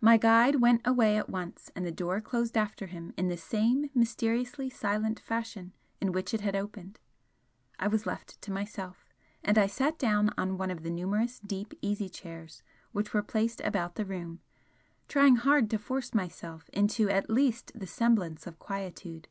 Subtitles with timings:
[0.00, 3.90] My guide went away at once, and the door closed after him in the same
[3.94, 6.98] mysteriously silent fashion in which it had opened.
[7.78, 9.04] I was left to myself,
[9.44, 12.62] and I sat down on one of the numerous deep easy chairs
[12.92, 14.40] which were placed about the room,
[15.08, 19.28] trying hard to force myself into at least the semblance of quietude.